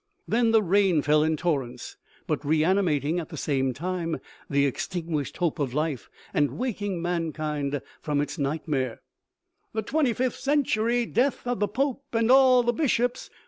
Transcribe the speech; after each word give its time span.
Then 0.27 0.49
the 0.49 0.63
rain 0.63 1.03
fell 1.03 1.21
in 1.21 1.37
torrents, 1.37 1.95
but 2.25 2.43
reanimating 2.43 3.19
at 3.19 3.29
the 3.29 3.37
same 3.37 3.71
time 3.71 4.19
the 4.49 4.65
extinguished 4.65 5.37
hope 5.37 5.59
of 5.59 5.75
life, 5.75 6.09
and 6.33 6.57
waking 6.57 7.03
mankind 7.03 7.83
from 8.01 8.19
its 8.19 8.39
nightmare." 8.39 9.01
The 9.75 9.83
XXVth 9.83 10.31
Century! 10.35 11.05
Death 11.05 11.45
of 11.45 11.59
the 11.59 11.67
Pope 11.67 12.01
and 12.15 12.31
all 12.31 12.63
the 12.63 12.73
bishops 12.73 13.29